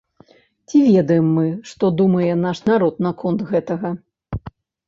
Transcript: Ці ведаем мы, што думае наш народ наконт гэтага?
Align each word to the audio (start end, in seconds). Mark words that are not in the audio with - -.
Ці 0.69 0.79
ведаем 0.85 1.27
мы, 1.35 1.43
што 1.71 1.91
думае 1.99 2.31
наш 2.47 2.63
народ 2.71 2.93
наконт 3.09 3.45
гэтага? 3.51 3.89